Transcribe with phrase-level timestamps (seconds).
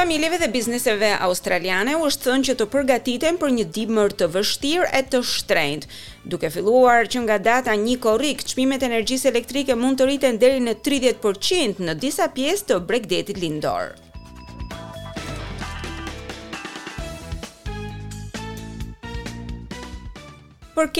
[0.00, 4.90] familjeve dhe bizneseve australiane u është thënë që të përgatiten për një dimër të vështirë
[4.94, 5.88] e të shtrenjtë.
[6.30, 10.76] Duke filluar që nga data 1 korrik, çmimet energjisë elektrike mund të rriten deri në
[10.86, 13.96] 30% në disa pjesë të Bregdetit Lindor.
[20.78, 20.92] Për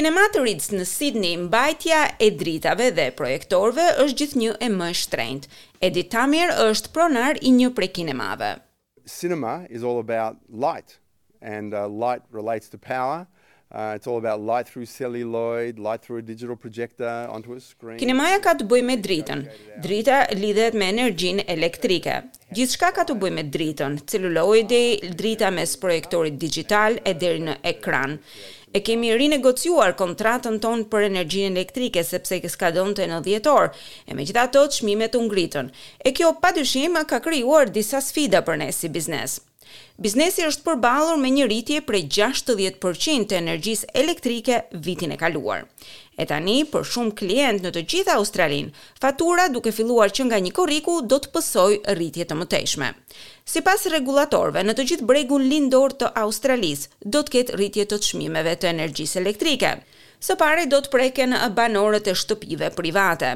[0.42, 5.46] rritës në Sydney, mbajtja e dritave dhe projektorve është gjithë një e më shtrejnët.
[5.86, 8.56] Edi Tamir është pronar i një prekinemave.
[9.08, 10.98] cinema is all about light,
[11.40, 13.26] and uh, light relates to power,
[13.70, 17.98] Uh, it's all about light through celluloid, light through a digital projector onto a screen.
[18.00, 19.42] Kinemaja ka të bëjë me dritën.
[19.84, 22.14] Drita lidhet me energjinë elektrike.
[22.56, 23.98] Gjithçka ka të bëjë me dritën.
[24.08, 28.16] Celluloidi, drita mes projektorit digital e deri në ekran.
[28.72, 34.14] E kemi rinegociuar kontratën tonë për energjinë elektrike sepse kës ka dhënë të në e
[34.16, 35.68] me gjitha të të të ngritën.
[36.08, 39.44] E kjo pa dyshima ka kryuar disa sfida për ne si biznesë.
[40.06, 45.64] Biznesi është përballur me një rritje prej 60% të energjisë elektrike vitin e kaluar.
[46.18, 48.70] E tani, për shumë klient në të gjitha Australin,
[49.02, 52.92] fatura duke filluar që nga një koriku do të pësoj rritje të mëtejshme.
[53.48, 57.98] Si pas regulatorve, në të gjithë bregun lindor të Australis, do të ketë rritje të
[58.00, 59.76] të shmimeve të energjisë elektrike.
[60.20, 63.28] Së pari do të preken banorët e shtëpive private.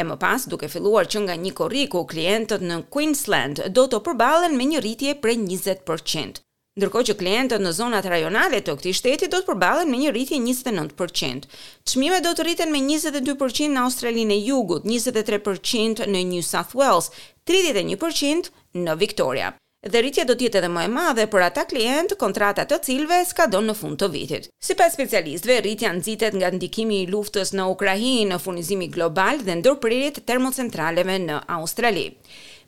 [0.00, 4.56] E më pas, duke filluar që nga një korriku, klientët në Queensland do të përbalen
[4.58, 6.42] me një rritje prej 20%.
[6.74, 10.40] Ndërko që klientët në zonat rajonale të këti shteti do të përbalen me një rritje
[10.42, 11.46] 29%.
[11.92, 17.12] Qmime do të rriten me 22% në Australinë e jugut, 23% në New South Wales,
[17.46, 22.70] 31% në Victoria dhe rritja do tjetë edhe më e madhe për ata klient kontratat
[22.70, 24.46] të cilve s'ka donë në fund të vitit.
[24.64, 29.58] Si pas specialistve, rritja nëzitet nga ndikimi i luftës në Ukrajin në furnizimi global dhe
[29.60, 32.06] ndërpëririt termocentraleve në Australi.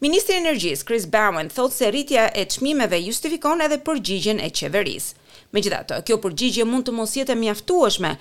[0.04, 5.16] Ministri i Energjisë Chris Bowen thot se rritja e çmimeve justifikon edhe përgjigjen e qeverisë.
[5.56, 8.12] Megjithatë, kjo përgjigje mund të mos jetë e mjaftueshme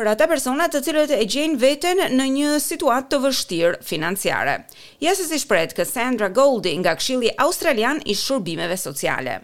[0.00, 4.54] për ata persona të cilët e gjejnë veten në një situatë të vështirë financiare.
[5.04, 9.36] Ja se si shpret Cassandra Golding nga Këshilli Australian i Shërbimeve Sociale.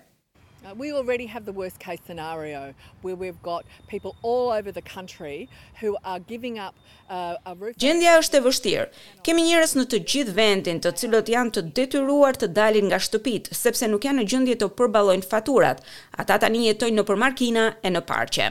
[0.67, 2.72] Uh, we already have the worst case scenario
[3.05, 5.44] where we've got people all over the country
[5.84, 6.73] who are giving up
[7.12, 7.77] uh, a roof.
[7.78, 8.88] Gjendja është e vështirë.
[9.28, 13.53] Kemi njerëz në të gjithë vendin të cilët janë të detyruar të dalin nga shtëpitë
[13.61, 15.84] sepse nuk janë në gjendje të përballojnë faturat.
[16.17, 18.50] Ata tani jetojnë nëpër markina e në parqe.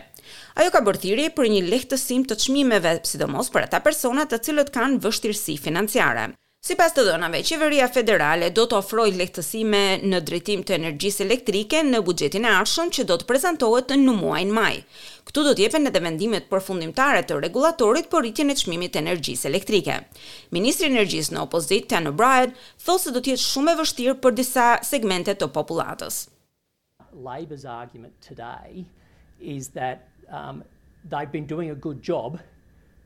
[0.59, 4.71] Ajo ka bërë thirrje për një lehtësim të çmimeve, sidomos për ata persona të cilët
[4.77, 6.31] kanë vështirësi financiare.
[6.65, 9.81] Sipas të dhënave, qeveria federale do të ofrojë lehtësime
[10.11, 14.53] në drejtim të energjisë elektrike në buxhetin e ardhshëm që do të prezantohet në muajin
[14.57, 14.71] maj.
[15.29, 19.49] Ktu do të jepen edhe vendimet përfundimtare të regulatorit për rritjen e çmimit të energjisë
[19.51, 19.99] elektrike.
[20.57, 22.57] Ministri i Energjisë në opozitë, Tan O'Brien,
[22.87, 26.19] thosë se do të jetë shumë e vështirë për disa segmente të popullatës.
[27.29, 28.87] Labor's argument today
[29.39, 30.63] is that um
[31.09, 32.39] they've been doing a good job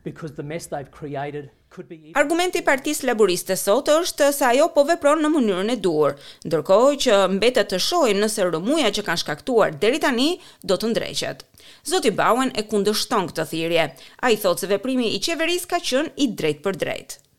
[0.04, 4.70] because the mess they've created could be Argumenti i Partisë Laboriste sot është se ajo
[4.74, 6.16] po vepron në mënyrën e duhur,
[6.48, 10.32] ndërkohë që mbetet të shohim nëse rëmuja që kanë shkaktuar deri tani
[10.66, 11.44] do të ndreqet.
[11.92, 13.86] Zoti Bauen e kundërshton këtë thirrje.
[14.26, 17.29] Ai thotë se veprimi i qeverisë ka qenë i drejtë për drejtë.